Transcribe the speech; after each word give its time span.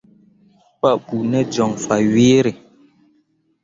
Papou 0.81 1.21
te 1.31 1.39
joŋ 1.53 1.71
fah 1.85 2.01
gwǝǝre. 2.11 2.51